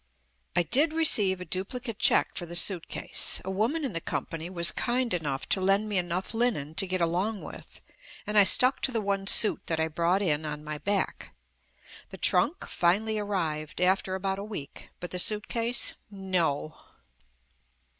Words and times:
I 0.55 0.63
did 0.63 0.93
receive 0.93 1.39
a 1.39 1.45
duplicate 1.45 1.99
check 1.99 2.29
for 2.35 2.47
the 2.47 2.55
suitcase. 2.55 3.39
A 3.45 3.51
woman 3.51 3.85
in 3.85 3.93
the 3.93 4.01
company 4.01 4.49
was 4.49 4.71
kind 4.71 5.13
enough 5.13 5.47
to 5.49 5.61
lend 5.61 5.89
me 5.89 5.99
enough 5.99 6.33
linen 6.33 6.73
to 6.73 6.87
get 6.87 7.01
along 7.01 7.43
with, 7.43 7.81
and 8.25 8.35
I 8.35 8.43
stuck 8.43 8.81
to 8.81 8.91
the 8.91 8.99
one 8.99 9.27
suit 9.27 9.61
that 9.67 9.79
I 9.79 9.87
brought 9.89 10.23
in 10.23 10.43
on 10.43 10.63
my 10.63 10.79
back. 10.79 11.35
The 12.09 12.17
trunk 12.17 12.65
finally 12.67 13.19
arrived 13.19 13.79
after 13.79 14.15
about 14.15 14.39
a 14.39 14.43
week, 14.43 14.89
but 14.99 15.11
the 15.11 15.19
suitcase— 15.19 15.93
No 16.09 16.77